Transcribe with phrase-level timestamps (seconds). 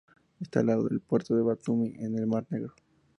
[0.39, 2.73] Está al lado del puerto de Batumi en el Mar Negro.